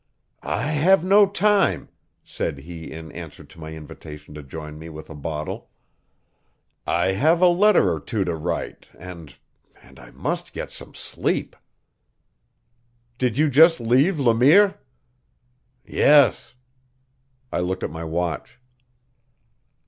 [0.41, 1.87] "I have no time,"
[2.23, 5.69] said he in answer to my invitation to join me with a bottle.
[6.87, 9.37] "I have a letter or two to write, and
[9.79, 11.55] and I must get some sleep."
[13.19, 14.79] "Did you just leave Le Mire?"
[15.85, 16.55] "Yes."
[17.51, 18.59] I looked at my watch.